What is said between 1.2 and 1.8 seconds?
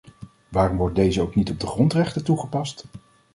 ook niet op de